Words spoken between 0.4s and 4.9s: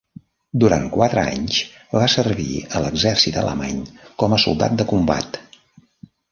Durant quatre anys, va servir a l'exèrcit alemany com a soldat